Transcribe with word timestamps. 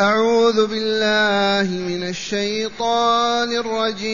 أعوذ 0.00 0.66
بالله 0.66 1.70
من 1.70 2.08
الشيطان 2.08 3.56
الرجيم. 3.56 4.06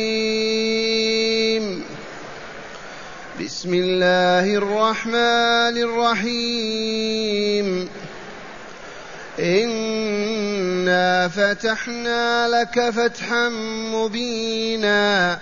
بسم 3.45 3.74
الله 3.74 4.54
الرحمن 4.54 5.83
الرحيم. 5.83 7.88
إنا 9.40 11.29
فتحنا 11.29 12.49
لك 12.49 12.90
فتحا 12.90 13.49
مبينا. 13.94 15.38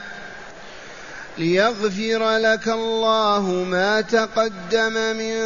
ليغفر 1.41 2.36
لك 2.36 2.68
الله 2.68 3.64
ما 3.70 4.00
تقدم 4.00 4.93
من 4.93 5.36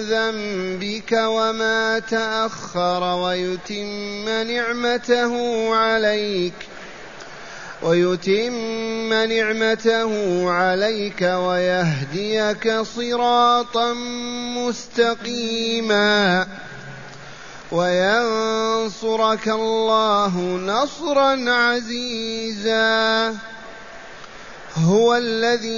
ذنبك 0.00 1.12
وما 1.12 1.98
تأخر 1.98 3.02
ويتم 3.02 4.28
نعمته 4.28 5.34
عليك 5.74 6.54
ويتم 7.82 9.12
نعمته 9.12 10.12
عليك 10.50 11.22
ويهديك 11.22 12.80
صراطا 12.96 13.92
مستقيما 14.58 16.46
وينصرك 17.72 19.48
الله 19.48 20.38
نصرا 20.66 21.50
عزيزا 21.50 23.34
هو 24.76 25.14
الذي 25.14 25.70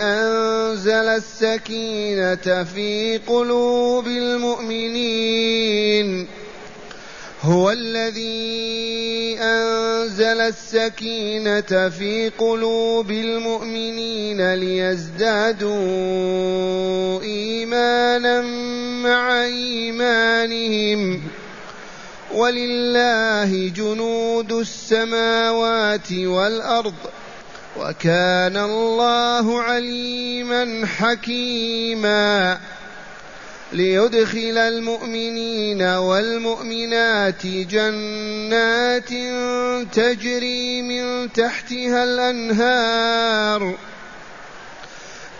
أنزل 0.00 0.90
السكينة 0.90 2.64
في 2.64 3.20
قلوب 3.26 4.06
المؤمنين. 4.06 5.46
هو 7.42 7.70
الذي 7.70 9.38
أنزل 9.40 10.40
السكينة 10.40 11.88
في 11.88 12.32
قلوب 12.38 13.10
المؤمنين 13.10 14.54
ليزدادوا 14.54 15.72
إيمانا 17.22 18.40
مع 19.02 19.44
إيمانهم. 19.44 21.22
ولله 22.36 23.68
جنود 23.68 24.52
السماوات 24.52 26.12
والأرض 26.12 26.94
وكان 27.80 28.56
الله 28.56 29.62
عليما 29.62 30.86
حكيما 30.86 32.58
ليدخل 33.72 34.58
المؤمنين 34.58 35.82
والمؤمنات 35.82 37.46
جنات 37.46 39.08
تجري 39.92 40.82
من 40.82 41.32
تحتها 41.32 42.04
الأنهار 42.04 43.74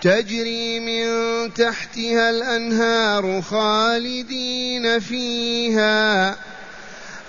تجري 0.02 0.80
من 0.80 1.06
تحتها 1.54 2.30
الأنهار 2.30 3.42
خالدين 3.42 5.00
فيها 5.00 6.36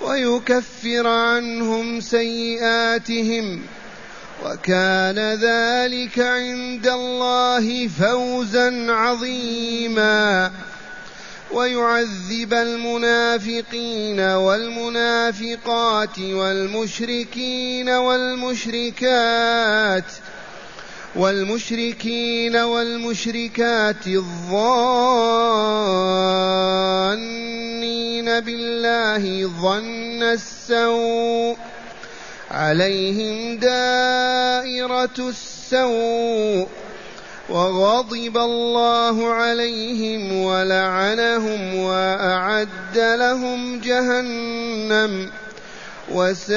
ويكفر 0.02 1.08
عنهم 1.08 2.02
سيئاتهم 2.02 3.62
وكان 4.46 5.20
ذلك 5.20 6.20
عند 6.20 6.88
الله 6.88 7.88
فوزا 7.88 8.92
عظيما 8.92 10.52
ويعذب 11.52 12.54
المنافقين 12.54 14.20
والمنافقات 14.20 16.20
والمشركين 16.20 17.90
والمشركات 17.90 19.24
والمشركين 21.16 22.56
والمشركات 22.56 24.08
الظانين 24.08 25.58
بالله 28.40 29.48
ظن 29.62 30.24
السوء 30.24 31.58
عليهم 32.52 33.58
دائرة 33.58 35.18
السوء 35.20 36.68
وغضب 37.50 38.38
الله 38.38 39.34
عليهم 39.34 40.42
ولعنهم 40.42 41.76
وأعد 41.76 42.98
لهم 42.98 43.80
جهنم 43.80 45.32
وساءت 46.12 46.56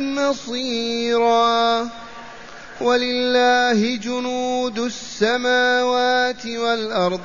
مصيرا 0.00 1.88
ولله 2.80 3.96
جنود 3.96 4.78
السماوات 4.78 6.46
والأرض 6.46 7.20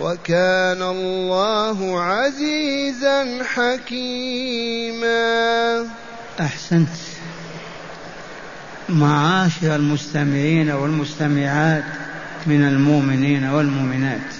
وكان 0.00 0.82
الله 0.82 2.00
عزيزا 2.00 3.44
حكيما. 3.44 5.10
أحسنت. 6.40 6.88
معاشر 8.88 9.76
المستمعين 9.76 10.70
والمستمعات 10.70 11.84
من 12.46 12.64
المؤمنين 12.64 13.44
والمؤمنات. 13.44 14.34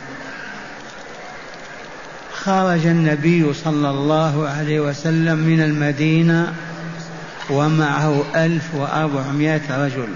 خرج 2.32 2.86
النبي 2.86 3.52
صلى 3.52 3.90
الله 3.90 4.48
عليه 4.48 4.80
وسلم 4.80 5.38
من 5.38 5.60
المدينة 5.60 6.54
ومعه 7.50 8.24
ألف 8.36 8.74
وأربعمائة 8.74 9.84
رجل. 9.84 10.08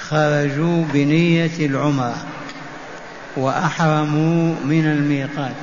خرجوا 0.00 0.84
بنية 0.92 1.66
العمرة. 1.66 2.26
وأحرموا 3.36 4.54
من 4.64 4.86
الميقات. 4.86 5.62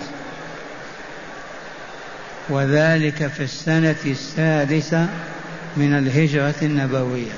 وذلك 2.50 3.28
في 3.28 3.44
السنة 3.44 3.96
السادسة 4.06 5.08
من 5.78 5.98
الهجرة 5.98 6.56
النبوية. 6.62 7.32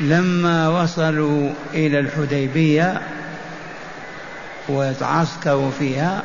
لما 0.00 0.68
وصلوا 0.68 1.50
إلى 1.74 1.98
الحديبية 1.98 3.00
وتعسكروا 4.68 5.70
فيها 5.78 6.22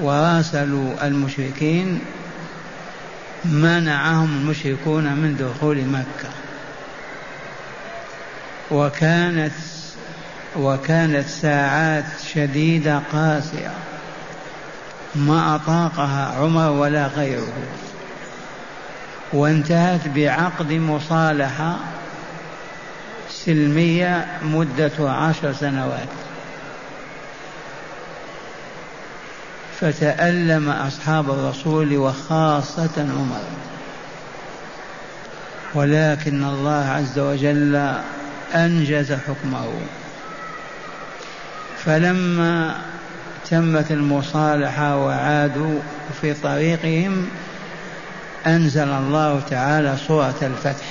وراسلوا 0.00 1.06
المشركين 1.06 2.00
منعهم 3.44 4.36
المشركون 4.36 5.04
من 5.04 5.36
دخول 5.36 5.84
مكة. 5.84 6.30
وكانت 8.70 9.52
وكانت 10.56 11.28
ساعات 11.28 12.04
شديدة 12.34 13.00
قاسية. 13.12 13.70
ما 15.14 15.54
أطاقها 15.54 16.34
عمر 16.38 16.70
ولا 16.70 17.06
غيره. 17.06 17.52
وانتهت 19.32 20.08
بعقد 20.08 20.72
مصالحة 20.72 21.76
سلمية 23.30 24.26
مدة 24.42 25.10
عشر 25.10 25.52
سنوات. 25.52 26.08
فتألم 29.80 30.68
أصحاب 30.68 31.30
الرسول 31.30 31.96
وخاصة 31.96 32.90
عمر. 32.98 33.42
ولكن 35.74 36.44
الله 36.44 36.84
عز 36.88 37.18
وجل 37.18 37.94
أنجز 38.54 39.12
حكمه. 39.12 39.72
فلما 41.84 42.74
تمت 43.50 43.90
المصالحة 43.90 44.96
وعادوا 44.96 45.78
في 46.20 46.34
طريقهم 46.34 47.26
أنزل 48.46 48.88
الله 48.88 49.40
تعالى 49.50 49.96
سورة 50.08 50.34
الفتح 50.42 50.86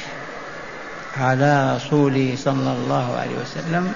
على 1.17 1.75
رسوله 1.75 2.33
صلى 2.37 2.71
الله 2.71 3.17
عليه 3.17 3.35
وسلم 3.41 3.93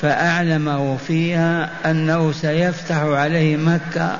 فأعلمه 0.00 0.96
فيها 0.96 1.70
أنه 1.86 2.32
سيفتح 2.32 2.96
عليه 2.96 3.56
مكة 3.56 4.16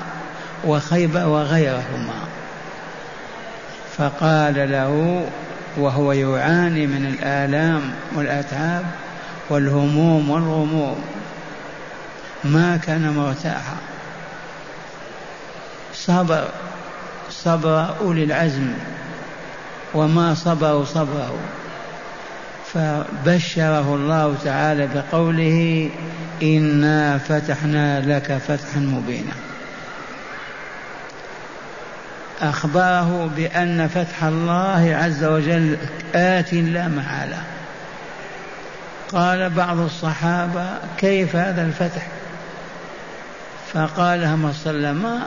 وخيبة 0.65 1.27
وغيرهما. 1.27 2.21
فقال 3.97 4.71
له 4.71 5.25
وهو 5.77 6.11
يعاني 6.11 6.87
من 6.87 7.05
الآلام 7.05 7.81
والأتعاب 8.15 8.85
والهموم 9.49 10.29
والغموم. 10.29 10.95
ما 12.43 12.77
كان 12.77 13.13
مرتاحا. 13.13 13.75
صبر 15.93 16.47
صبر 17.29 17.95
أولي 17.99 18.23
العزم 18.23 18.73
وما 19.93 20.33
صبروا 20.33 20.85
صبره. 20.85 21.39
فبشره 22.73 23.95
الله 23.95 24.35
تعالى 24.43 24.89
بقوله 24.95 25.89
إنا 26.43 27.17
فتحنا 27.17 27.99
لك 27.99 28.37
فتحا 28.47 28.79
مبينا. 28.79 29.33
أخبره 32.41 33.29
بأن 33.35 33.87
فتح 33.87 34.23
الله 34.23 34.95
عز 34.95 35.23
وجل 35.23 35.77
آت 36.15 36.53
لا 36.53 36.87
محالة. 36.87 37.43
قال 39.11 39.49
بعض 39.49 39.79
الصحابة 39.79 40.65
كيف 40.97 41.35
هذا 41.35 41.61
الفتح؟ 41.61 42.07
فقال 43.73 44.23
هم 44.23 44.45
وسلم 44.45 45.19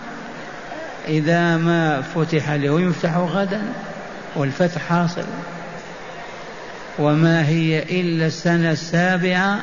إذا 1.08 1.56
ما 1.56 2.02
فتح 2.02 2.50
له 2.50 2.80
يفتح 2.80 3.16
غدا 3.16 3.62
والفتح 4.36 4.82
حاصل. 4.82 5.24
وما 6.98 7.46
هي 7.46 7.82
إلا 8.00 8.26
السنة 8.26 8.70
السابعة 8.70 9.60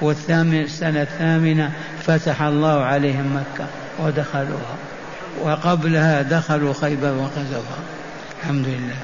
والثامن 0.00 0.60
السنة 0.60 1.02
الثامنة 1.02 1.70
فتح 2.02 2.42
الله 2.42 2.84
عليهم 2.84 3.36
مكة 3.36 3.66
ودخلوها. 3.98 4.76
وقبلها 5.40 6.22
دخلوا 6.22 6.74
خيبر 6.74 7.12
وغزوها. 7.12 7.78
الحمد 8.42 8.66
لله. 8.66 8.96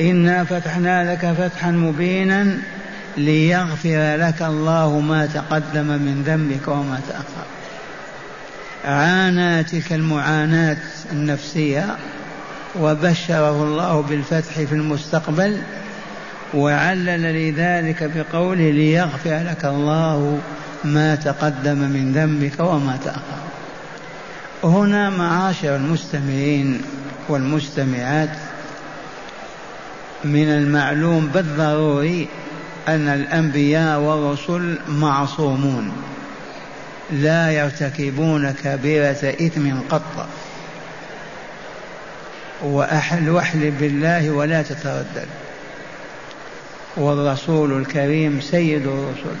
إنا 0.00 0.44
فتحنا 0.44 1.12
لك 1.12 1.32
فتحا 1.32 1.70
مبينا 1.70 2.58
ليغفر 3.16 4.16
لك 4.16 4.42
الله 4.42 5.00
ما 5.00 5.26
تقدم 5.26 5.86
من 5.86 6.22
ذنبك 6.26 6.68
وما 6.68 7.00
تأخر. 7.08 7.46
عانى 8.84 9.64
تلك 9.64 9.92
المعاناة 9.92 10.76
النفسية 11.12 11.96
وبشره 12.80 13.62
الله 13.62 14.02
بالفتح 14.02 14.52
في 14.52 14.72
المستقبل 14.72 15.58
وعلل 16.54 17.22
لذلك 17.22 18.10
بقوله 18.14 18.70
ليغفر 18.70 19.42
لك 19.50 19.64
الله 19.64 20.40
ما 20.84 21.14
تقدم 21.14 21.78
من 21.78 22.12
ذنبك 22.12 22.60
وما 22.60 22.98
تأخر. 23.04 23.44
هنا 24.64 25.10
معاشر 25.10 25.76
المستمعين 25.76 26.82
والمستمعات 27.28 28.36
من 30.24 30.48
المعلوم 30.48 31.26
بالضروري 31.26 32.28
أن 32.88 33.08
الأنبياء 33.08 34.00
والرسل 34.00 34.78
معصومون 34.88 35.92
لا 37.12 37.50
يرتكبون 37.50 38.50
كبيرة 38.64 39.34
إثم 39.40 39.70
قط. 39.90 40.28
وأحل 42.62 43.30
واحلف 43.30 43.80
بالله 43.80 44.30
ولا 44.30 44.62
تتردد. 44.62 45.28
والرسول 46.96 47.80
الكريم 47.80 48.40
سيد 48.40 48.86
الرسل. 48.86 49.36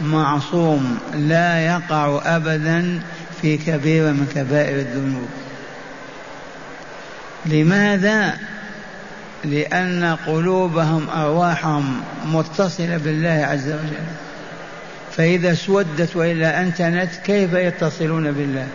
معصوم 0.00 0.98
لا 1.14 1.66
يقع 1.66 2.20
أبدا 2.24 3.02
في 3.42 3.56
كبيرة 3.56 4.10
من 4.10 4.32
كبائر 4.34 4.78
الذنوب. 4.78 5.28
لماذا 7.46 8.38
لأن 9.44 10.16
قلوبهم 10.26 11.10
أرواحهم 11.10 12.00
متصلة 12.24 12.96
بالله 12.96 13.46
عز 13.50 13.68
وجل. 13.68 14.06
فإذا 15.16 15.52
اسودت 15.52 16.16
وإلا 16.16 16.60
أنتنت 16.60 17.10
كيف 17.24 17.52
يتصلون 17.52 18.32
بالله؟ 18.32 18.66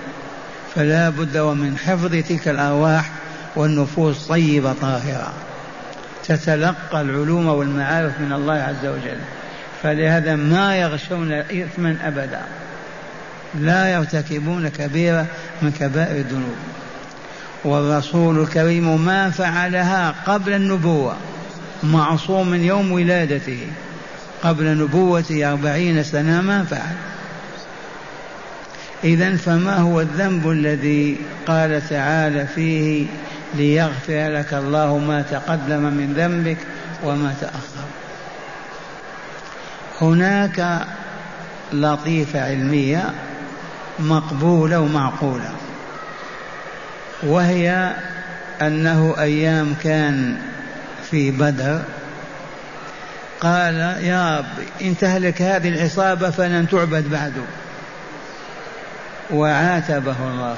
فلا 0.75 1.09
بد 1.09 1.37
ومن 1.37 1.77
حفظ 1.77 2.11
تلك 2.11 2.47
الأرواح 2.47 3.09
والنفوس 3.55 4.27
طيبة 4.27 4.73
طاهرة. 4.73 5.33
تتلقى 6.27 7.01
العلوم 7.01 7.47
والمعارف 7.47 8.19
من 8.19 8.33
الله 8.33 8.53
عز 8.53 8.85
وجل. 8.85 9.17
فلهذا 9.83 10.35
ما 10.35 10.75
يغشون 10.75 11.33
إثما 11.33 11.97
أبدا. 12.03 12.41
لا 13.55 13.93
يرتكبون 13.93 14.67
كبيرة 14.67 15.25
من 15.61 15.71
كبائر 15.71 16.15
الذنوب. 16.15 16.55
والرسول 17.63 18.39
الكريم 18.39 19.05
ما 19.05 19.29
فعلها 19.29 20.15
قبل 20.27 20.53
النبوة 20.53 21.15
معصوم 21.83 22.47
من 22.47 22.63
يوم 22.63 22.91
ولادته. 22.91 23.67
قبل 24.43 24.77
نبوته 24.77 25.51
أربعين 25.51 26.03
سنة 26.03 26.41
ما 26.41 26.63
فعل. 26.63 26.95
إذا 29.03 29.35
فما 29.35 29.77
هو 29.77 30.01
الذنب 30.01 30.49
الذي 30.49 31.17
قال 31.47 31.89
تعالى 31.89 32.47
فيه 32.47 33.05
ليغفر 33.53 34.29
لك 34.29 34.53
الله 34.53 34.97
ما 34.97 35.21
تقدم 35.21 35.81
من 35.81 36.13
ذنبك 36.17 36.57
وما 37.03 37.35
تأخر؟ 37.41 37.87
هناك 40.01 40.85
لطيفة 41.73 42.45
علمية 42.45 43.09
مقبولة 43.99 44.79
ومعقولة. 44.79 45.51
وهي 47.23 47.93
أنه 48.61 49.15
أيام 49.19 49.75
كان 49.83 50.37
في 51.11 51.31
بدر. 51.31 51.81
قال 53.39 53.75
يا 54.03 54.37
رب 54.37 54.65
إن 54.81 54.97
تهلك 54.97 55.41
هذه 55.41 55.69
العصابة 55.69 56.29
فلن 56.29 56.67
تعبد 56.69 57.09
بعد 57.09 57.33
وعاتبه 59.31 60.15
الله. 60.21 60.57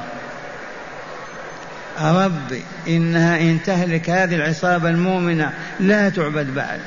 رب 2.01 2.62
إنها 2.88 3.39
إن 3.39 3.59
تهلك 3.66 4.09
هذه 4.09 4.36
العصابة 4.36 4.89
المؤمنة 4.89 5.54
لا 5.80 6.09
تعبد 6.09 6.56
بعد. 6.56 6.80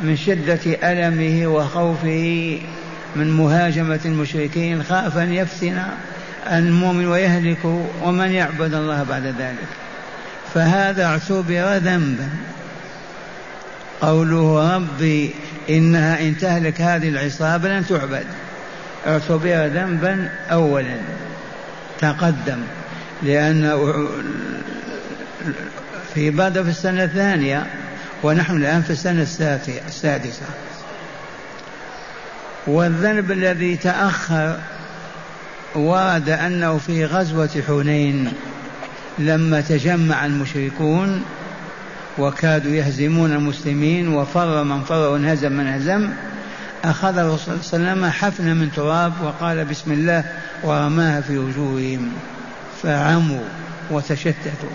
من 0.00 0.16
شدة 0.16 0.60
ألمه 0.92 1.46
وخوفه 1.46 2.58
من 3.16 3.30
مهاجمة 3.30 4.00
المشركين 4.04 4.82
خاف 4.82 5.18
أن 5.18 5.32
يفتن 5.32 5.82
المؤمن 6.52 7.06
ويهلك 7.06 7.64
ومن 8.02 8.30
يعبد 8.30 8.74
الله 8.74 9.02
بعد 9.02 9.26
ذلك. 9.26 9.68
فهذا 10.54 11.04
اعتبر 11.04 11.76
ذنبا. 11.76 12.28
قوله 14.00 14.74
ربي 14.76 15.34
إنها 15.70 16.20
إن 16.20 16.38
تهلك 16.38 16.80
هذه 16.80 17.08
العصابة 17.08 17.68
لن 17.68 17.86
تعبد. 17.86 18.26
اعتبر 19.06 19.66
ذنبا 19.66 20.28
أولا. 20.50 20.96
تقدم. 22.00 22.58
لأن 23.22 23.88
في 26.14 26.30
بدر 26.30 26.64
في 26.64 26.70
السنة 26.70 27.04
الثانية 27.04 27.66
ونحن 28.22 28.56
الآن 28.56 28.82
في 28.82 28.90
السنة 28.90 29.26
السادسة. 29.88 30.46
والذنب 32.66 33.32
الذي 33.32 33.76
تأخر 33.76 34.58
ورد 35.74 36.28
أنه 36.28 36.78
في 36.78 37.04
غزوة 37.04 37.62
حنين 37.68 38.32
لما 39.18 39.60
تجمع 39.60 40.26
المشركون 40.26 41.22
وكادوا 42.18 42.72
يهزمون 42.72 43.32
المسلمين 43.32 44.08
وفر 44.08 44.64
من 44.64 44.82
فر 44.82 45.10
وانهزم 45.10 45.52
من 45.52 45.66
هزم 45.66 46.10
أخذ 46.84 47.18
الرسول 47.18 47.38
صلى 47.62 47.78
الله 47.78 47.90
عليه 47.90 48.00
وسلم 48.00 48.10
حفنة 48.10 48.54
من 48.54 48.72
تراب 48.72 49.12
وقال 49.22 49.64
بسم 49.64 49.92
الله 49.92 50.24
ورماها 50.62 51.20
في 51.20 51.38
وجوههم 51.38 52.12
فعموا 52.82 53.44
وتشتتوا. 53.90 54.70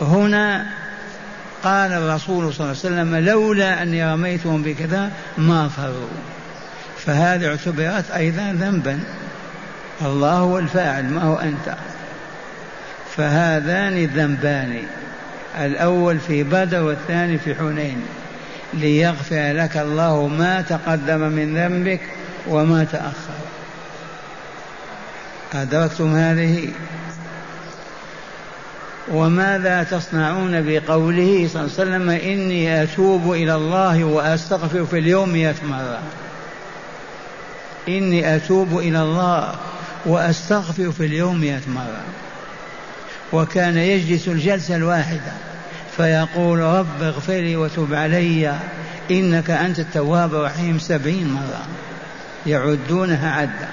هنا 0.00 0.66
قال 1.64 1.92
الرسول 1.92 2.54
صلى 2.54 2.66
الله 2.66 2.76
عليه 2.84 2.94
وسلم 2.94 3.16
لولا 3.16 3.82
أني 3.82 4.12
رميتهم 4.12 4.62
بكذا 4.62 5.10
ما 5.38 5.68
فروا. 5.68 6.08
فهذه 7.06 7.46
اعتبرت 7.46 8.10
أيضا 8.10 8.52
ذنبا. 8.60 9.00
الله 10.02 10.32
هو 10.32 10.58
الفاعل 10.58 11.04
ما 11.04 11.22
هو 11.22 11.36
أنت. 11.36 11.76
فهذان 13.16 14.04
ذنبان 14.04 14.82
الأول 15.60 16.18
في 16.18 16.42
بدر 16.42 16.82
والثاني 16.82 17.38
في 17.38 17.54
حنين. 17.54 18.02
ليغفر 18.74 19.52
لك 19.52 19.76
الله 19.76 20.26
ما 20.26 20.60
تقدم 20.60 21.20
من 21.20 21.56
ذنبك 21.56 22.00
وما 22.48 22.84
تأخر. 22.84 23.34
أدركتم 25.54 26.16
هذه؟ 26.16 26.68
وماذا 29.12 29.82
تصنعون 29.82 30.62
بقوله 30.66 31.48
صلى 31.52 31.62
الله 31.62 31.74
عليه 31.78 31.82
وسلم 31.82 32.10
إني 32.10 32.82
أتوب 32.82 33.32
إلى 33.32 33.54
الله 33.54 34.04
وأستغفر 34.04 34.84
في 34.84 34.98
اليوم 34.98 35.28
مئة 35.28 35.54
مرة؟ 35.64 35.98
إني 37.88 38.36
أتوب 38.36 38.78
إلى 38.78 39.02
الله. 39.02 39.54
وأستغفر 40.06 40.92
في 40.92 41.06
اليوم 41.06 41.40
مئة 41.40 41.60
مرة. 41.68 42.04
وكان 43.32 43.78
يجلس 43.78 44.28
الجلسة 44.28 44.76
الواحدة 44.76 45.32
فيقول 45.96 46.58
رب 46.58 47.02
اغفر 47.02 47.32
لي 47.32 47.56
وتب 47.56 47.94
علي 47.94 48.58
إنك 49.10 49.50
أنت 49.50 49.78
التواب 49.78 50.34
الرحيم. 50.34 50.78
سبعين 50.78 51.28
مرة. 51.28 51.66
يعدونها 52.46 53.30
عدا 53.32 53.68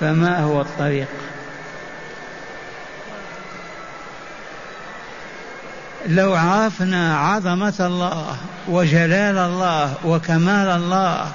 فما 0.00 0.38
هو 0.38 0.60
الطريق؟ 0.60 1.08
لو 6.06 6.34
عرفنا 6.34 7.18
عظمة 7.18 7.74
الله 7.80 8.36
وجلال 8.68 9.38
الله 9.38 9.94
وكمال 10.04 10.68
الله 10.68 11.32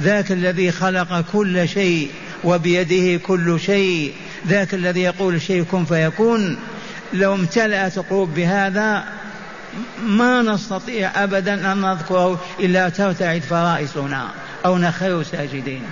ذاك 0.00 0.32
الذي 0.32 0.72
خلق 0.72 1.24
كل 1.32 1.68
شيء 1.68 2.10
وبيده 2.44 3.24
كل 3.26 3.60
شيء. 3.60 4.14
ذاك 4.46 4.74
الذي 4.74 5.02
يقول 5.02 5.42
شيء 5.42 5.62
كن 5.62 5.84
فيكون. 5.84 6.58
لو 7.12 7.34
امتلأت 7.34 7.98
القلوب 7.98 8.34
بهذا 8.34 9.04
ما 10.02 10.42
نستطيع 10.42 11.24
أبدا 11.24 11.72
أن 11.72 11.80
نذكره 11.80 12.40
إلا 12.60 12.88
ترتعد 12.88 13.42
فرائصنا 13.42 14.30
أو 14.66 14.78
نخر 14.78 15.22
ساجدين. 15.22 15.82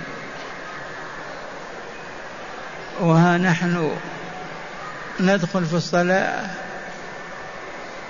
وها 3.01 3.37
نحن 3.37 3.91
ندخل 5.19 5.65
في 5.65 5.73
الصلاة 5.73 6.49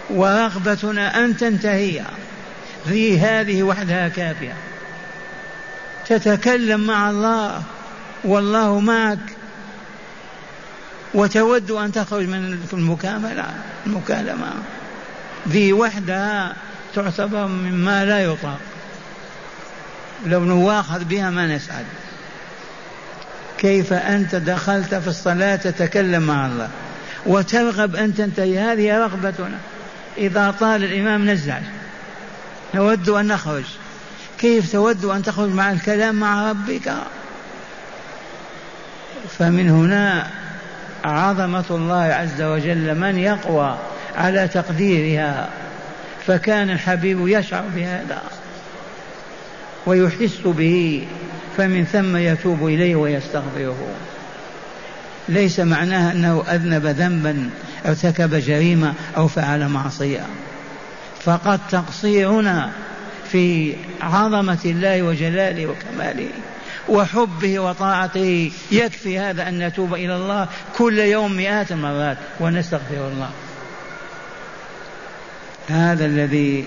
ورغبتنا 0.09 1.25
أن 1.25 1.37
تنتهي 1.37 2.01
في 2.89 3.19
هذه 3.19 3.63
وحدها 3.63 4.07
كافية. 4.07 4.53
تتكلم 6.07 6.87
مع 6.87 7.09
الله 7.09 7.63
والله 8.23 8.79
معك. 8.79 9.19
وتود 11.13 11.71
أن 11.71 11.91
تخرج 11.91 12.27
من 12.27 12.59
المكاملة 12.73 13.45
المكالمة 13.85 14.53
ذي 15.49 15.73
وحدها 15.73 16.55
تعتبر 16.95 17.47
مما 17.47 18.05
لا 18.05 18.23
يطاق. 18.23 18.59
لو 20.25 20.43
نواخذ 20.43 21.03
بها 21.03 21.29
ما 21.29 21.55
نسعد. 21.55 21.85
كيف 23.57 23.93
أنت 23.93 24.35
دخلت 24.35 24.95
في 24.95 25.07
الصلاة 25.07 25.55
تتكلم 25.55 26.23
مع 26.23 26.45
الله؟ 26.45 26.69
وترغب 27.25 27.95
أن 27.95 28.15
تنتهي. 28.15 28.59
هذه 28.59 28.97
رغبتنا. 28.97 29.57
إذا 30.17 30.55
طال 30.59 30.83
الإمام 30.83 31.29
نزعج. 31.29 31.63
نود 32.75 33.09
أن 33.09 33.27
نخرج. 33.27 33.63
كيف 34.43 34.71
تود 34.71 35.05
أن 35.05 35.23
تخرج 35.23 35.49
مع 35.49 35.71
الكلام 35.71 36.15
مع 36.15 36.49
ربك؟ 36.49 36.93
فمن 39.37 39.69
هنا 39.69 40.27
عظمة 41.03 41.65
الله 41.69 42.03
عز 42.03 42.41
وجل 42.41 42.95
من 42.95 43.17
يقوى 43.17 43.77
على 44.15 44.47
تقديرها 44.47 45.49
فكان 46.27 46.69
الحبيب 46.69 47.27
يشعر 47.27 47.63
بهذا 47.75 48.21
ويحس 49.85 50.39
به 50.45 51.07
فمن 51.57 51.85
ثم 51.85 52.17
يتوب 52.17 52.67
إليه 52.67 52.95
ويستغفره. 52.95 53.87
ليس 55.29 55.59
معناها 55.59 56.11
أنه 56.11 56.43
أذنب 56.49 56.85
ذنبا 56.85 57.49
ارتكب 57.85 58.35
جريمة 58.35 58.93
أو 59.17 59.27
فعل 59.27 59.67
معصية. 59.67 60.25
فقد 61.21 61.59
تقصيرنا 61.71 62.71
في 63.33 63.73
عظمة 64.01 64.59
الله 64.65 65.01
وجلاله 65.01 65.67
وكماله 65.67 66.29
وحبه 66.89 67.59
وطاعته. 67.59 68.51
يكفي 68.71 69.19
هذا 69.19 69.47
أن 69.47 69.67
نتوب 69.67 69.93
إلى 69.93 70.15
الله 70.15 70.47
كل 70.77 70.99
يوم 70.99 71.33
مئات 71.33 71.71
المرات 71.71 72.17
ونستغفر 72.39 73.07
الله. 73.07 73.29
هذا 75.69 76.05
الذي 76.05 76.65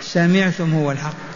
سمعتم 0.00 0.74
هو 0.74 0.92
الحق. 0.92 1.32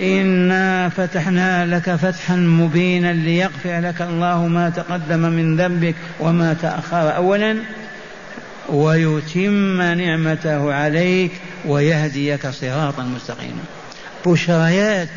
إنا 0.00 0.88
فتحنا 0.88 1.66
لك 1.66 1.94
فتحا 1.94 2.36
مبينا 2.36 3.12
ليغفر 3.12 3.80
لك 3.80 4.02
الله 4.02 4.46
ما 4.46 4.70
تقدم 4.70 5.20
من 5.20 5.56
ذنبك 5.56 5.94
وما 6.20 6.56
تأخر. 6.62 7.16
أولا 7.16 7.56
ويتم 8.74 9.82
نعمته 9.82 10.74
عليك 10.74 11.30
ويهديك 11.66 12.46
صراطا 12.46 13.02
مستقيما. 13.02 13.62
بشريات 14.26 15.08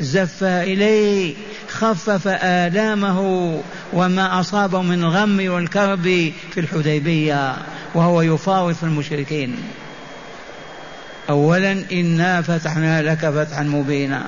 زف 0.00 0.44
إليه 0.44 1.34
خفف 1.68 2.28
آلامه 2.28 3.20
وما 3.92 4.40
أصابه 4.40 4.82
من 4.82 5.04
الغم 5.04 5.48
والكرب 5.48 6.32
في 6.54 6.60
الحديبية 6.60 7.56
وهو 7.94 8.22
يفاوض 8.22 8.74
في 8.74 8.82
المشركين. 8.82 9.56
أولا 11.30 11.84
إنا 11.92 12.42
فتحنا 12.42 13.02
لك 13.02 13.30
فتحا 13.30 13.62
مبينا. 13.62 14.22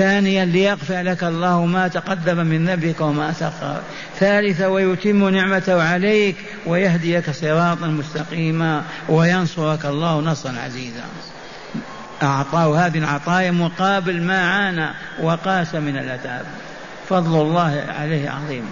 ثانيا 0.00 0.44
ليغفر 0.44 1.02
لك 1.02 1.24
الله 1.24 1.66
ما 1.66 1.88
تقدم 1.88 2.36
من 2.46 2.66
ذنبك 2.66 3.00
وما 3.00 3.32
تأخر 3.40 3.80
ثالثا 4.18 4.66
ويتم 4.66 5.28
نعمته 5.28 5.82
عليك 5.82 6.36
ويهديك 6.66 7.30
صراطا 7.30 7.86
مستقيما 7.86 8.82
وينصرك 9.08 9.84
الله 9.84 10.20
نصرا 10.20 10.54
عزيزا. 10.64 11.04
أعطاه 12.22 12.86
هذه 12.86 12.98
العطايا 12.98 13.50
مقابل 13.50 14.22
ما 14.22 14.50
عانى 14.50 14.90
وقاس 15.22 15.74
من 15.74 15.96
الأتعاب 15.96 16.44
فضل 17.08 17.40
الله 17.40 17.84
عليه 17.98 18.30
عظيم. 18.30 18.64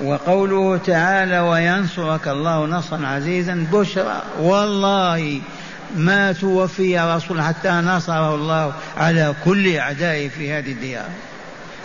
وقوله 0.00 0.76
تعالى 0.76 1.40
وينصرك 1.40 2.28
الله 2.28 2.66
نصرا 2.66 3.06
عزيزا 3.06 3.66
بشرى. 3.72 4.22
والله 4.40 5.40
ما 5.96 6.32
توفي 6.32 6.98
رسول 6.98 7.42
حتى 7.42 7.70
نصره 7.70 8.34
الله 8.34 8.72
على 8.96 9.34
كل 9.44 9.76
أعدائه 9.76 10.28
في 10.28 10.52
هذه 10.52 10.72
الديار 10.72 11.08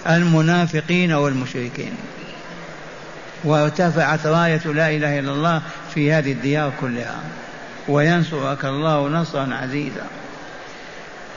المنافقين 0.08 1.12
والمشركين. 1.12 1.92
وارتفعت 3.44 4.28
راية 4.28 4.62
لا 4.66 4.90
إله 4.90 5.20
إلا 5.20 5.32
الله 5.32 5.62
في 5.94 6.12
هذه 6.12 6.32
الديار 6.32 6.72
كلها 6.82 7.20
وينصرك 7.88 8.66
الله 8.66 9.10
نصرا 9.10 9.54
عزيزا. 9.54 10.06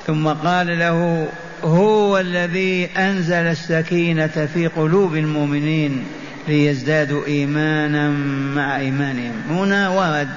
ثم 0.07 0.29
قال 0.29 0.79
له 0.79 1.29
هو 1.65 2.19
الذي 2.19 2.87
أنزل 2.97 3.35
السكينة 3.35 4.49
في 4.55 4.67
قلوب 4.67 5.17
المؤمنين 5.17 6.05
ليزدادوا 6.49 7.27
إيمانا 7.27 8.09
مع 8.55 8.77
إيمانهم. 8.77 9.43
هنا 9.50 9.89
ورد 9.89 10.29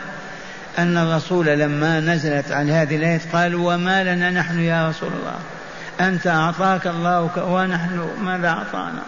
أن 0.78 0.98
الرسول 0.98 1.46
لما 1.46 2.00
نزلت 2.00 2.52
عن 2.52 2.70
هذه 2.70 2.96
الآية 2.96 3.22
قال 3.34 3.56
وما 3.56 4.04
لنا 4.04 4.32
نحن 4.32 4.60
يا 4.60 4.90
رسول 4.90 5.10
الله 5.10 5.40
أنت 6.10 6.28
أعطاك 6.28 6.88
الله 6.88 7.46
ونحن 7.48 8.10
ماذا 8.22 8.48
أعطانا؟ 8.48 9.04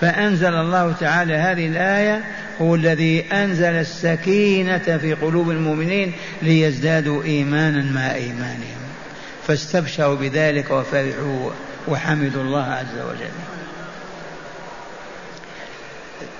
فأنزل 0.00 0.54
الله 0.54 0.92
تعالى 1.00 1.34
هذه 1.34 1.66
الآية 1.66 2.24
هو 2.60 2.74
الذي 2.74 3.24
أنزل 3.32 3.64
السكينة 3.64 4.98
في 5.00 5.14
قلوب 5.14 5.50
المؤمنين 5.50 6.12
ليزدادوا 6.42 7.24
إيمانا 7.24 7.82
مع 7.92 8.14
إيمانهم. 8.14 8.80
فاستبشروا 9.46 10.14
بذلك 10.14 10.70
وفرحوا 10.70 11.50
وحمدوا 11.88 12.42
الله 12.42 12.64
عز 12.64 12.98
وجل. 13.08 13.30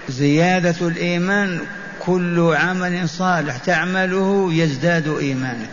زيادة 0.09 0.87
الإيمان 0.89 1.61
كل 2.01 2.55
عمل 2.57 3.09
صالح 3.09 3.57
تعمله 3.57 4.49
يزداد 4.53 5.09
إيمانك. 5.09 5.69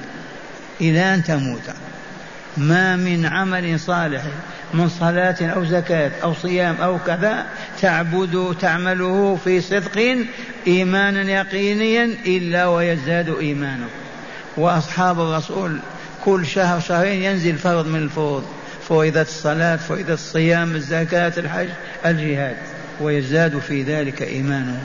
إلى 0.82 1.14
أن 1.14 1.24
تموت 1.24 1.62
ما 2.58 2.96
من 2.96 3.26
عمل 3.26 3.80
صالح 3.80 4.24
من 4.74 4.90
صلاة 4.90 5.36
أو 5.42 5.66
زكاة 5.66 6.12
أو 6.24 6.34
صيام 6.34 6.76
أو 6.76 7.00
كذا 7.00 7.46
تعبد 7.82 8.56
تعمله 8.62 9.40
في 9.44 9.62
صدق 9.62 10.18
إيمانا 10.68 11.22
يقينيا 11.32 12.06
إلا 12.26 12.68
ويزداد 12.68 13.30
إيمانك 13.30 13.90
وأصحاب 14.58 15.20
الرسول 15.20 15.80
كل 16.26 16.46
شهر 16.46 16.80
شهرين 16.80 17.24
ينزل 17.24 17.58
فرض 17.58 17.88
من 17.88 18.00
الفروض 18.00 18.46
فرضت 18.90 19.28
الصلاة 19.28 19.76
فرضت 19.76 20.10
الصيام 20.10 20.76
الزكاة 20.76 21.34
الحج 21.38 21.70
الجهاد 22.06 22.56
ويزداد 23.02 23.60
في 23.60 23.84
ذلك 23.84 24.22
إيمانهم 24.22 24.80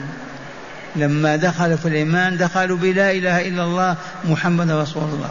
لما 0.95 1.35
دخلوا 1.35 1.77
في 1.77 1.85
الإيمان 1.85 2.37
دخلوا 2.37 2.77
بلا 2.77 3.11
إله 3.11 3.47
إلا 3.47 3.63
الله 3.63 3.95
محمد 4.25 4.71
رسول 4.71 5.03
الله. 5.03 5.29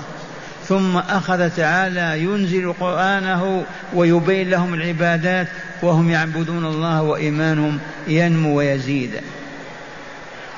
ثم 0.68 0.96
أخذ 0.96 1.50
تعالى 1.50 2.22
ينزل 2.22 2.72
قرآنه 2.80 3.64
ويبين 3.94 4.50
لهم 4.50 4.74
العبادات 4.74 5.48
وهم 5.82 6.10
يعبدون 6.10 6.64
الله 6.66 7.02
وإيمانهم 7.02 7.78
ينمو 8.08 8.58
ويزيد. 8.58 9.10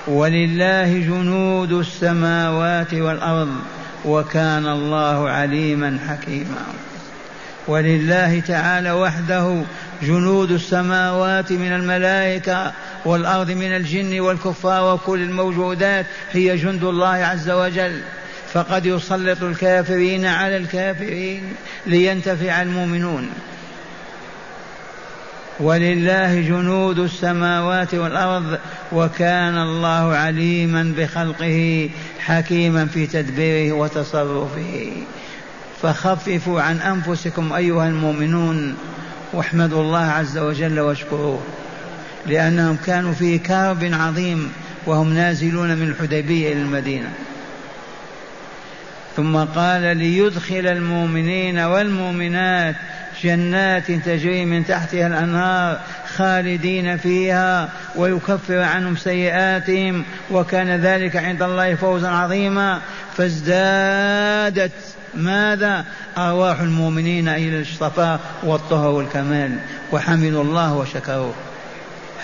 ولله 0.08 0.98
جنود 0.98 1.72
السماوات 1.72 2.94
والأرض 2.94 3.52
وكان 4.04 4.66
الله 4.66 5.30
عليما 5.30 5.98
حكيما. 6.08 6.64
ولله 7.68 8.40
تعالى 8.40 8.92
وحده 8.92 9.62
جنود 10.02 10.50
السماوات 10.50 11.52
من 11.52 11.72
الملائكة 11.72 12.72
والأرض 13.04 13.50
من 13.50 13.76
الجن 13.76 14.20
والكفار 14.20 14.94
وكل 14.94 15.22
الموجودات 15.22 16.06
هي 16.32 16.56
جند 16.56 16.84
الله 16.84 17.08
عز 17.08 17.50
وجل. 17.50 18.00
فقد 18.52 18.86
يسلط 18.86 19.42
الكافرين 19.42 20.26
على 20.26 20.56
الكافرين 20.56 21.42
لينتفع 21.86 22.62
المؤمنون. 22.62 23.30
ولله 25.60 26.40
جنود 26.40 26.98
السماوات 26.98 27.94
والأرض 27.94 28.58
وكان 28.92 29.58
الله 29.58 30.16
عليما 30.16 30.94
بخلقه 30.96 31.90
حكيما 32.18 32.86
في 32.86 33.06
تدبيره 33.06 33.72
وتصرفه. 33.72 34.92
فخففوا 35.82 36.60
عن 36.60 36.80
أنفسكم 36.80 37.52
أيها 37.52 37.88
المؤمنون 37.88 38.76
واحمدوا 39.32 39.82
الله 39.82 40.04
عز 40.04 40.38
وجل 40.38 40.80
واشكروه. 40.80 41.42
لأنهم 42.26 42.76
كانوا 42.86 43.12
في 43.12 43.38
كرب 43.38 43.90
عظيم 43.92 44.52
وهم 44.86 45.14
نازلون 45.14 45.76
من 45.76 45.88
الحديبية 45.88 46.52
إلى 46.52 46.60
المدينة. 46.60 47.08
ثم 49.16 49.36
قال 49.36 49.96
ليدخل 49.96 50.66
المؤمنين 50.66 51.58
والمؤمنات 51.58 52.74
جنات 53.22 53.90
تجري 53.90 54.44
من 54.44 54.66
تحتها 54.66 55.06
الأنهار 55.06 55.80
خالدين 56.16 56.96
فيها 56.96 57.68
ويكفر 57.96 58.62
عنهم 58.62 58.96
سيئاتهم 58.96 60.04
وكان 60.30 60.80
ذلك 60.80 61.16
عند 61.16 61.42
الله 61.42 61.74
فوزا 61.74 62.08
عظيما. 62.08 62.80
فازدادت 63.16 64.72
ماذا؟ 65.14 65.84
أرواح 66.18 66.60
المؤمنين 66.60 67.28
إلى 67.28 67.60
الصفاء 67.60 68.20
والطهر 68.42 68.90
والكمال 68.90 69.58
وحمدوا 69.92 70.42
الله 70.42 70.74
وشكروه. 70.74 71.34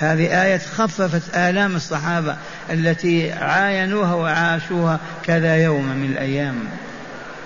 هذه 0.00 0.44
آية 0.44 0.58
خففت 0.58 1.36
آلام 1.36 1.76
الصحابة 1.76 2.36
التي 2.70 3.32
عاينوها 3.32 4.14
وعاشوها 4.14 5.00
كذا 5.24 5.56
يوم 5.56 5.96
من 5.96 6.10
الأيام 6.12 6.54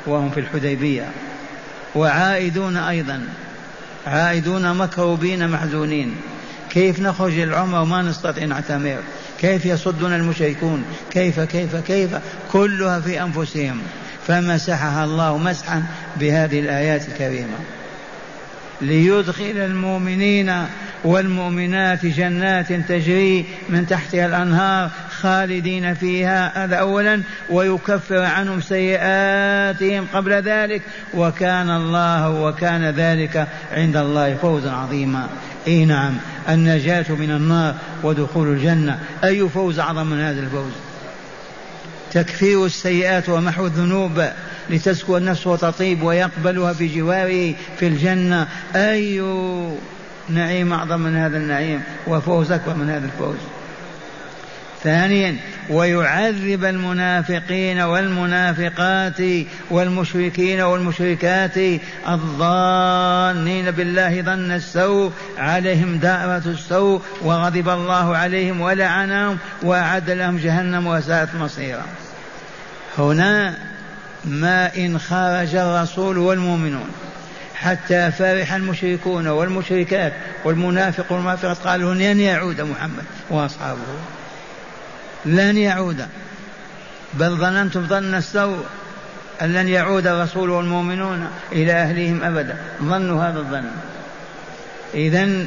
وهم 0.06 0.30
في 0.30 0.40
الحديبية. 0.40 1.08
وعائدون 1.94 2.76
أيضا. 2.76 3.26
عائدون 4.06 4.76
مكروبين 4.76 5.48
محزونين. 5.48 6.16
كيف 6.70 7.00
نخرج 7.00 7.38
العمر 7.38 7.80
وما 7.80 8.02
نستطيع 8.02 8.44
نعتمر؟ 8.44 8.98
كيف 9.40 9.66
يصدنا 9.66 10.16
المشركون؟ 10.16 10.84
كيف 11.10 11.40
كيف 11.40 11.76
كيف؟ 11.76 12.10
كلها 12.52 13.00
في 13.00 13.22
أنفسهم. 13.22 13.82
فمسحها 14.26 15.04
الله 15.04 15.38
مسحا 15.38 15.82
بهذه 16.16 16.60
الآيات 16.60 17.08
الكريمة. 17.08 17.58
ليدخل 18.80 19.56
المؤمنين 19.56 20.66
والمؤمنات 21.04 22.06
جنات 22.06 22.72
تجري 22.72 23.44
من 23.68 23.86
تحتها 23.86 24.26
الأنهار 24.26 24.90
خالدين 25.20 25.94
فيها. 25.94 26.64
هذا 26.64 26.76
اولا 26.76 27.22
ويكفر 27.50 28.22
عنهم 28.22 28.60
سيئاتهم 28.60 30.06
قبل 30.14 30.32
ذلك. 30.32 30.82
وكان 31.14 31.70
الله 31.70 32.30
وكان 32.30 32.84
ذلك 32.84 33.48
عند 33.72 33.96
الله 33.96 34.34
فوزا 34.34 34.70
عظيما. 34.70 35.28
إي 35.66 35.84
نعم 35.84 36.14
النجاة 36.48 37.04
من 37.08 37.30
النار 37.30 37.74
ودخول 38.02 38.48
الجنة. 38.48 38.98
أي 39.24 39.48
فوز 39.48 39.78
أعظم 39.78 40.06
من 40.06 40.20
هذا 40.20 40.40
الفوز؟ 40.40 40.72
تكفير 42.12 42.66
السيئات 42.66 43.28
ومحو 43.28 43.66
الذنوب 43.66 44.24
لتزكو 44.70 45.16
النفس 45.16 45.46
وتطيب 45.46 46.02
ويقبلها 46.02 46.72
بجواره 46.72 47.54
في 47.78 47.86
الجنة. 47.86 48.48
أي 48.76 49.20
نعيم 50.28 50.72
أعظم 50.72 51.00
من 51.00 51.16
هذا 51.16 51.36
النعيم 51.36 51.82
وفوز 52.06 52.52
أكبر 52.52 52.74
من 52.74 52.90
هذا 52.90 53.06
الفوز. 53.06 53.36
ثانيا 54.82 55.36
ويعذب 55.70 56.64
المنافقين 56.64 57.80
والمنافقات 57.80 59.46
والمشركين 59.70 60.60
والمشركات 60.60 61.80
الظانين 62.08 63.70
بالله 63.70 64.22
ظن 64.22 64.52
السوء 64.52 65.12
عليهم 65.38 65.98
دائرة 65.98 66.42
السوء 66.46 67.02
وغضب 67.22 67.68
الله 67.68 68.16
عليهم 68.16 68.60
ولعنهم 68.60 69.38
وأعد 69.62 70.10
لهم 70.10 70.36
جهنم 70.36 70.86
وساءت 70.86 71.34
مصيرا. 71.34 71.84
هنا 72.98 73.56
ما 74.24 74.76
إن 74.76 74.98
خرج 74.98 75.54
الرسول 75.54 76.18
والمؤمنون. 76.18 76.88
حتى 77.64 78.10
فرح 78.10 78.52
المشركون 78.52 79.26
والمشركات 79.26 80.12
والمنافق 80.44 81.12
والمنافقات. 81.12 81.56
قالوا 81.56 81.94
لن 81.94 82.20
يعود 82.20 82.60
محمد 82.60 83.04
وأصحابه. 83.30 83.78
لن 85.24 85.56
يعود. 85.56 86.06
بل 87.14 87.36
ظننتم 87.36 87.86
ظن 87.86 88.14
السوء 88.14 88.64
أن 89.42 89.52
لن 89.52 89.68
يعود 89.68 90.06
الرسول 90.06 90.50
والمؤمنون 90.50 91.28
إلى 91.52 91.72
أهلهم 91.72 92.22
أبدا. 92.22 92.56
ظنوا 92.82 93.24
هذا 93.24 93.38
الظن. 93.38 93.70
إذا 94.94 95.46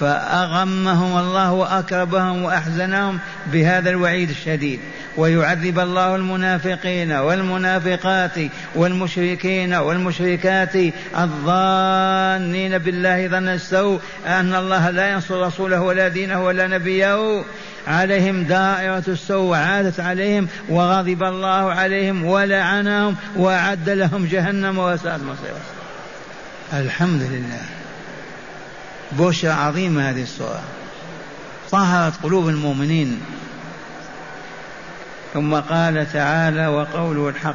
فأغمهم 0.00 1.18
الله 1.18 1.52
وأكربهم 1.52 2.42
وأحزنهم 2.42 3.18
بهذا 3.46 3.90
الوعيد 3.90 4.30
الشديد. 4.30 4.80
ويعذب 5.16 5.78
الله 5.78 6.16
المنافقين 6.16 7.12
والمنافقات 7.12 8.36
والمشركين 8.74 9.74
والمشركات 9.74 10.74
الظانين 11.18 12.78
بالله 12.78 13.28
ظن 13.28 13.48
السوء 13.48 14.00
أن 14.26 14.54
الله 14.54 14.90
لا 14.90 15.10
ينصر 15.10 15.46
رسوله 15.46 15.80
ولا 15.80 16.08
دينه 16.08 16.44
ولا 16.44 16.66
نبيه. 16.66 17.44
عليهم 17.86 18.44
دائرة 18.44 19.04
السوء 19.08 19.56
عادت 19.56 20.00
عليهم 20.00 20.48
وغضب 20.68 21.22
الله 21.22 21.72
عليهم 21.72 22.24
ولعنهم 22.24 23.16
وأعد 23.36 23.88
لهم 23.88 24.26
جهنم 24.26 24.78
وساءت 24.78 25.20
مصيرا 25.20 25.60
الحمد 26.72 27.22
لله. 27.22 27.60
بشرى 29.12 29.50
عظيمة 29.50 30.10
هذه 30.10 30.22
السورة. 30.22 30.62
طهرت 31.70 32.22
قلوب 32.22 32.48
المؤمنين. 32.48 33.20
ثم 35.38 35.54
قال 35.54 36.12
تعالى 36.12 36.66
وقوله 36.66 37.28
الحق 37.28 37.54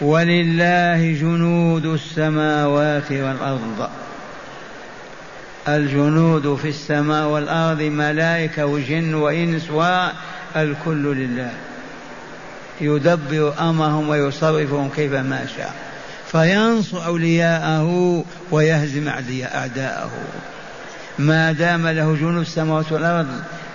ولله 0.00 1.12
جنود 1.20 1.86
السماوات 1.86 3.12
والأرض. 3.12 3.88
الجنود 5.68 6.58
في 6.62 6.68
السماء 6.68 7.28
والأرض 7.28 7.82
ملائكة 7.82 8.66
وجن 8.66 9.14
وإنس 9.14 9.70
والكل 9.70 11.16
لله. 11.16 11.52
يدبر 12.80 13.54
أمرهم 13.60 14.08
ويصرفهم 14.08 14.90
كيف 14.96 15.12
ما 15.12 15.46
شاء. 15.56 15.74
فينصر 16.32 17.06
أولياءه 17.06 18.24
ويهزم 18.50 19.08
أعداءه. 19.54 20.10
ما 21.18 21.52
دام 21.52 21.88
له 21.88 22.16
جنود 22.20 22.40
السماوات 22.40 22.92
والأرض 22.92 23.28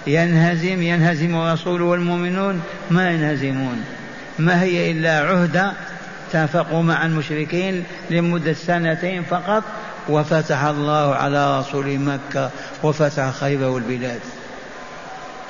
ينهزم 0.08 0.82
ينهزم 0.82 1.36
الرسول 1.36 1.82
والمؤمنون 1.82 2.62
ما 2.92 3.12
ينهزمون. 3.12 3.84
ما 4.40 4.62
هي 4.62 4.92
إلا 4.92 5.20
عهدة 5.20 5.72
اتفقوا 6.28 6.84
مع 6.84 7.06
المشركين 7.06 7.84
لمدة 8.10 8.54
سنتين 8.54 9.24
فقط 9.24 9.64
وفتح 10.10 10.64
الله 10.64 11.16
على 11.16 11.60
رسول 11.60 12.00
مكة 12.00 12.50
وفتح 12.84 13.32
خيبر 13.32 13.66
والبلاد. 13.66 14.20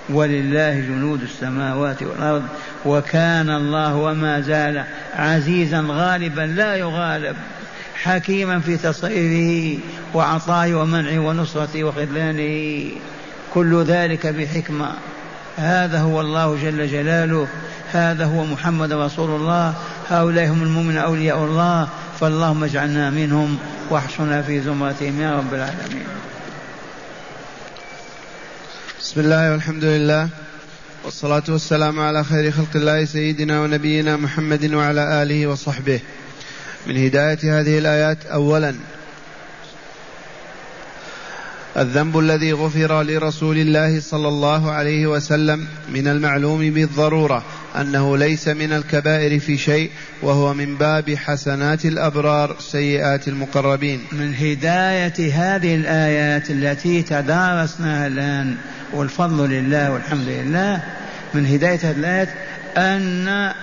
ولله 0.09 0.79
جنود 0.79 1.21
السماوات 1.21 2.03
والأرض 2.03 2.43
وكان 2.85 3.49
الله 3.49 3.95
وما 3.95 4.41
زال 4.41 4.83
عزيزا 5.15 5.85
غالبا 5.87 6.41
لا 6.41 6.75
يغالب 6.75 7.35
حكيما 8.03 8.59
في 8.59 8.77
تصريفه 8.77 9.79
وعطائه 10.13 10.75
ومنعه 10.75 11.19
ونصرته 11.19 11.83
وخذلانه. 11.83 12.91
كل 13.53 13.83
ذلك 13.83 14.27
بحكمة. 14.27 14.93
هذا 15.57 15.99
هو 15.99 16.21
الله 16.21 16.55
جل 16.63 16.87
جلاله. 16.87 17.47
هذا 17.91 18.25
هو 18.25 18.45
محمد 18.45 18.93
رسول 18.93 19.29
الله. 19.29 19.73
هؤلاء 20.09 20.47
هم 20.47 20.63
المؤمن 20.63 20.97
أولياء 20.97 21.37
الله. 21.37 21.87
فاللهم 22.19 22.63
اجعلنا 22.63 23.09
منهم. 23.09 23.57
واحشنا 23.89 24.41
في 24.41 24.61
زمرتهم 24.61 25.21
يا 25.21 25.37
رب 25.37 25.53
العالمين. 25.53 26.07
بسم 28.99 29.19
الله 29.19 29.51
والحمد 29.51 29.83
لله. 29.83 30.29
والصلاة 31.05 31.43
والسلام 31.49 31.99
على 31.99 32.23
خير 32.23 32.51
خلق 32.51 32.75
الله 32.75 33.05
سيدنا 33.05 33.61
ونبينا 33.61 34.17
محمد 34.17 34.73
وعلى 34.73 35.23
آله 35.23 35.47
وصحبه. 35.47 35.99
من 36.87 37.05
هداية 37.05 37.59
هذه 37.59 37.77
الآيات 37.77 38.25
أولا 38.25 38.75
الذنب 41.77 42.19
الذي 42.19 42.53
غفر 42.53 43.03
لرسول 43.03 43.57
الله 43.57 43.99
صلى 43.99 44.27
الله 44.27 44.71
عليه 44.71 45.07
وسلم 45.07 45.67
من 45.89 46.07
المعلوم 46.07 46.69
بالضرورة 46.73 47.43
أنه 47.75 48.17
ليس 48.17 48.47
من 48.47 48.73
الكبائر 48.73 49.39
في 49.39 49.57
شيء 49.57 49.89
وهو 50.21 50.53
من 50.53 50.75
باب 50.75 51.15
حسنات 51.15 51.85
الأبرار 51.85 52.55
سيئات 52.59 53.27
المقربين. 53.27 54.01
من 54.11 54.35
هداية 54.35 55.33
هذه 55.33 55.75
الآيات 55.75 56.49
التي 56.51 57.01
تدارسناها 57.01 58.07
الآن 58.07 58.55
والفضل 58.93 59.49
لله 59.49 59.91
والحمد 59.91 60.27
لله 60.27 60.83
من 61.33 61.45
هداية 61.45 61.79
هذه 61.83 61.97
الآيات 61.97 62.29
أن 62.77 63.53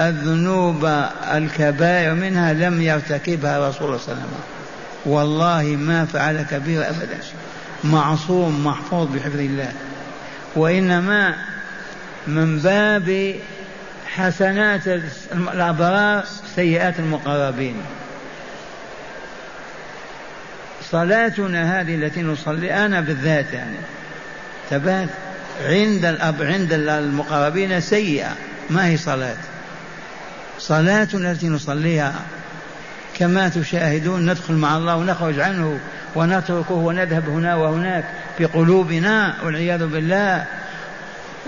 الذنوب 0.00 0.84
الكبائر 1.32 2.14
منها 2.14 2.52
لم 2.52 2.82
يرتكبها 2.82 3.68
رسول 3.68 3.86
الله 3.86 3.98
صلى 3.98 4.12
الله 4.12 4.22
عليه 4.22 4.32
وسلم 4.32 4.57
والله 5.04 5.62
ما 5.62 6.04
فعل 6.04 6.42
كبير 6.42 6.88
أبدا. 6.88 7.18
معصوم 7.84 8.64
محفوظ 8.66 9.08
بحفظ 9.14 9.38
الله. 9.38 9.72
وإنما 10.56 11.34
من 12.26 12.58
باب 12.58 13.34
حسنات 14.06 14.86
الأبرار 15.32 16.24
سيئات 16.56 16.98
المقربين. 16.98 17.76
صلاتنا 20.90 21.80
هذه 21.80 21.94
التي 21.94 22.22
نصلي 22.22 22.86
أنا 22.86 23.00
بالذات 23.00 23.52
يعني. 23.52 23.76
تبات؟ 24.70 25.08
عند 25.62 26.04
الأب 26.04 26.42
عند 26.42 26.72
المقربين 26.72 27.80
سيئة. 27.80 28.36
ما 28.70 28.86
هي 28.86 28.96
صلاة؟ 28.96 29.36
صلاتنا 30.58 31.32
التي 31.32 31.48
نصليها 31.48 32.14
كما 33.18 33.48
تشاهدون 33.48 34.30
ندخل 34.30 34.54
مع 34.54 34.76
الله 34.76 34.96
ونخرج 34.96 35.40
عنه 35.40 35.78
ونتركه 36.14 36.74
ونذهب 36.74 37.28
هنا 37.28 37.54
وهناك 37.54 38.04
بقلوبنا 38.40 39.34
والعياذ 39.44 39.86
بالله. 39.86 40.44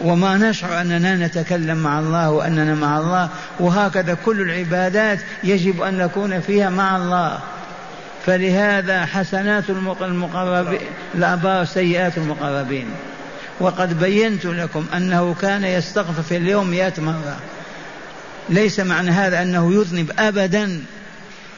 وما 0.02 0.37
نشعر 0.37 0.80
أننا 0.80 1.16
نتكلم 1.26 1.76
مع 1.76 1.98
الله 1.98 2.30
وأننا 2.30 2.74
مع 2.74 2.98
الله. 2.98 3.28
وهكذا 3.61 4.14
كل 4.14 4.40
العبادات 4.40 5.18
يجب 5.44 5.83
أن 5.83 5.98
نكون 5.98 6.40
فيها 6.40 6.70
مع 6.70 6.96
الله. 6.96 7.38
فلهذا 8.26 9.06
حسنات 9.06 9.70
المقربين 9.70 10.80
الأبرار 11.14 11.64
سيئات 11.64 12.18
المقربين. 12.18 12.87
وقد 13.61 14.00
بينت 14.00 14.46
لكم 14.46 14.87
أنه 14.96 15.35
كان 15.40 15.64
يستغفر 15.64 16.22
في 16.22 16.37
اليوم 16.37 16.70
مئة 16.70 17.00
مرة. 17.00 17.37
ليس 18.48 18.80
معنى 18.80 19.11
هذا 19.11 19.42
أنه 19.42 19.74
يذنب 19.74 20.12
ابدا. 20.18 20.80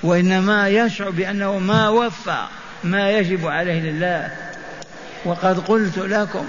وإنما 0.03 0.69
يشعر 0.69 1.11
بأنه 1.11 1.59
ما 1.59 1.89
وفى 1.89 2.47
ما 2.85 3.11
يجب 3.11 3.47
عليه 3.47 3.81
لله. 3.81 4.31
وقد 5.25 5.59
قلت 5.59 5.99
لكم 5.99 6.45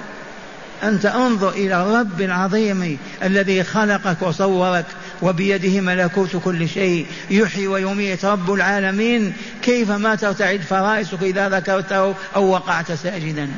أنت 0.83 1.05
انظر 1.05 1.49
إلى 1.49 1.83
الرب 1.83 2.21
العظيم 2.21 2.97
الذي 3.23 3.63
خلقك 3.63 4.21
وصورك 4.21 4.85
وبيده 5.21 5.81
ملكوت 5.81 6.35
كل 6.35 6.69
شيء 6.69 7.07
يحيي 7.29 7.67
ويميت 7.67 8.25
رب 8.25 8.53
العالمين. 8.53 9.33
كيف 9.61 9.91
ما 9.91 10.15
ترتعد 10.15 10.61
فرائسك 10.61 11.23
إذا 11.23 11.49
ذكرته 11.49 12.15
أو 12.35 12.49
وقعت 12.51 12.91
ساجدا؟ 12.91 13.49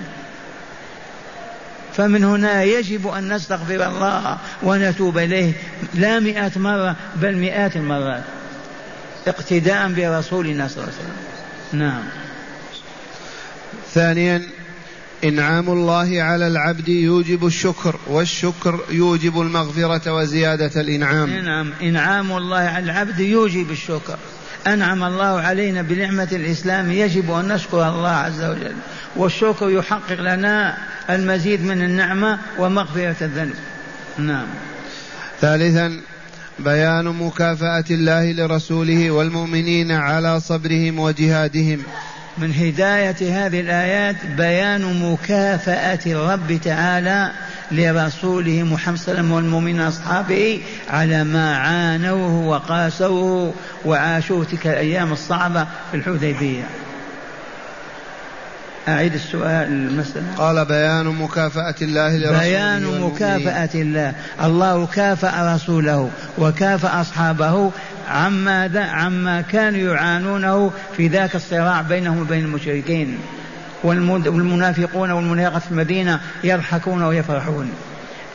فمن 1.97 2.23
هنا 2.23 2.63
يجب 2.63 3.07
أن 3.07 3.33
نستغفر 3.33 3.87
الله 3.87 4.37
ونتوب 4.63 5.17
إليه. 5.17 5.53
لا 5.93 6.19
مئة 6.19 6.51
مرة 6.55 6.95
بل 7.15 7.35
مئات 7.35 7.75
المرات. 7.75 8.23
اقتداء 9.27 9.91
برسولنا 9.91 10.67
صلى 10.67 10.77
الله 10.77 10.93
عليه 10.93 11.03
وسلم. 11.03 11.15
نعم. 11.73 12.03
ثانيا 13.93 14.41
إنعام 15.23 15.69
الله 15.69 16.21
على 16.21 16.47
العبد 16.47 16.89
يوجب 16.89 17.45
الشكر 17.45 17.95
والشكر 18.07 18.79
يوجب 18.89 19.41
المغفرة 19.41 20.13
وزيادة 20.13 20.81
الإنعام. 20.81 21.29
نعم 21.29 21.73
إنعام 21.81 22.31
الله 22.31 22.57
على 22.57 22.85
العبد 22.85 23.19
يوجب 23.19 23.71
الشكر. 23.71 24.17
أنعم 24.67 25.03
الله 25.03 25.41
علينا 25.41 25.81
بنعمة 25.81 26.27
الإسلام 26.31 26.91
يجب 26.91 27.31
أن 27.31 27.47
نشكر 27.47 27.89
الله 27.89 28.09
عز 28.09 28.41
وجل. 28.41 28.75
والشكر 29.15 29.69
يحقق 29.69 30.21
لنا 30.21 30.77
المزيد 31.09 31.65
من 31.65 31.81
النعمة 31.81 32.39
ومغفرة 32.57 33.15
الذنب. 33.21 33.55
نعم. 34.17 34.47
ثالثا 35.41 36.01
بيان 36.59 37.05
مكافأة 37.05 37.85
الله 37.91 38.31
لرسوله 38.31 39.11
والمؤمنين 39.11 39.91
على 39.91 40.39
صبرهم 40.39 40.99
وجهادهم. 40.99 41.83
من 42.37 42.53
هداية 42.53 43.45
هذه 43.45 43.59
الآيات 43.59 44.15
بيان 44.37 45.11
مكافأة 45.11 45.99
الرب 46.05 46.59
تعالى 46.63 47.31
لرسوله 47.71 48.63
محمد 48.63 48.97
صلى 48.97 49.07
الله 49.07 49.19
عليه 49.19 49.21
وسلم 49.21 49.31
والمؤمنين 49.31 49.81
أصحابه 49.81 50.61
على 50.89 51.23
ما 51.23 51.57
عانوه 51.57 52.47
وقاسوه 52.47 53.53
وعاشوه 53.85 54.43
تلك 54.45 54.67
الأيام 54.67 55.13
الصعبة 55.13 55.67
في 55.91 55.97
الحديبية. 55.97 56.84
أعيد 58.87 59.13
السؤال 59.13 59.67
المسألة 59.67 60.25
قال 60.37 60.65
بيان 60.65 61.05
مكافأة 61.05 61.75
الله 61.81 62.17
لرسوله 62.17 62.39
بيان 62.39 63.01
مكافأة 63.01 63.69
الله. 63.75 64.13
الله 64.43 64.85
كافأ 64.85 65.55
رسوله 65.55 66.09
وكافأ 66.37 67.01
أصحابه 67.01 67.71
عما 68.09 68.87
عما 68.91 69.41
كانوا 69.41 69.95
يعانونه 69.95 70.71
في 70.97 71.07
ذاك 71.07 71.35
الصراع 71.35 71.81
بينهم 71.81 72.21
وبين 72.21 72.45
المشركين. 72.45 73.17
والمنافقون 73.83 75.11
والمنافقات 75.11 75.61
في 75.61 75.71
المدينة 75.71 76.19
يضحكون 76.43 77.03
ويفرحون. 77.03 77.71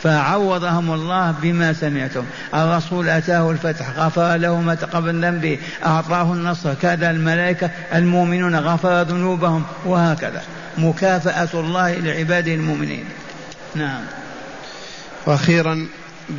فعوضهم 0.03 0.91
الله 0.91 1.35
بما 1.43 1.73
سمعتم. 1.73 2.25
الرسول 2.55 3.09
أتاه 3.09 3.51
الفتح 3.51 3.91
غفر 3.97 4.37
له 4.37 4.61
ما 4.61 4.75
تقبل 4.75 5.25
ذنبه 5.25 5.59
أعطاه 5.87 6.33
النصر 6.33 6.75
كذا 6.75 7.11
الملائكة 7.11 7.71
المؤمنون 7.95 8.57
غفر 8.57 9.03
ذنوبهم 9.03 9.65
وهكذا. 9.85 10.43
مكافأة 10.79 11.49
الله 11.55 11.95
لعباده 11.95 12.55
المؤمنين. 12.55 13.05
نعم. 13.75 14.03
وأخيرا 15.27 15.89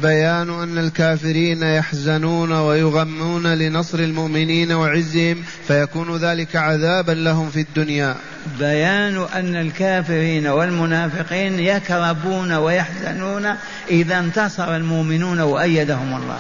بيان 0.02 0.50
أن 0.50 0.78
الكافرين 0.78 1.64
يحزنون 1.64 2.52
ويغمون 2.52 3.54
لنصر 3.54 4.00
المؤمنين 4.00 4.72
وعزهم 4.72 5.44
فيكون 5.68 6.18
ذلك 6.18 6.56
عذابا 6.56 7.12
لهم 7.12 7.50
في 7.50 7.60
الدنيا. 7.62 8.16
بيان 8.60 9.26
أن 9.34 9.56
الكافرين 9.56 10.48
والمنافقين 10.48 11.60
يكربون 11.60 12.52
ويحزنون 12.52 13.48
إذا 13.90 14.20
انتصر 14.20 14.76
المؤمنون 14.76 15.40
وأيدهم 15.40 16.16
الله. 16.16 16.38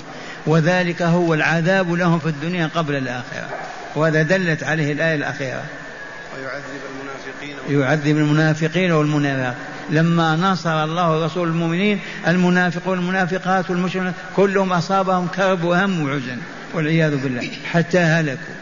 وذلك 0.47 1.01
هو 1.01 1.33
العذاب 1.33 1.93
لهم 1.93 2.19
في 2.19 2.29
الدنيا 2.29 2.69
قبل 2.75 2.95
الآخرة. 2.95 3.49
وهذا 3.95 4.21
دلت 4.21 4.63
عليه 4.63 4.91
الآية 4.91 5.15
الأخيرة. 5.15 5.63
ويعذب 6.37 6.81
المنافقين 6.91 7.81
يعذب 7.81 8.17
المنافقين 8.17 8.91
والمنافقات. 8.91 9.55
لما 9.89 10.35
نصر 10.35 10.83
الله 10.83 11.25
رسول 11.25 11.47
المؤمنين 11.47 11.99
المنافقون 12.27 12.97
والمنافقات 12.97 13.69
والمشركون 13.69 14.13
كلهم 14.35 14.73
أصابهم 14.73 15.27
كرب 15.27 15.63
وهم 15.63 16.03
وحزن 16.03 16.37
والعياذ 16.73 17.23
بالله 17.23 17.49
حتى 17.71 17.99
هلكوا. 17.99 18.60